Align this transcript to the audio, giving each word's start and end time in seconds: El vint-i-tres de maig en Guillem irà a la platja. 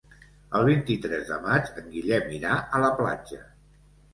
El 0.59 0.63
vint-i-tres 0.69 1.27
de 1.33 1.37
maig 1.43 1.69
en 1.83 1.91
Guillem 1.97 2.35
irà 2.39 2.57
a 2.79 2.83
la 2.87 2.93
platja. 3.03 3.43